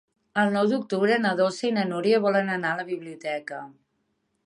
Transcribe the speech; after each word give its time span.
El 0.43 0.47
nou 0.55 0.69
d'octubre 0.71 1.19
na 1.27 1.35
Dolça 1.43 1.69
i 1.69 1.73
na 1.77 1.85
Núria 1.91 2.23
volen 2.27 2.53
anar 2.57 2.73
a 2.75 2.83
la 2.83 2.91
biblioteca. 2.91 3.65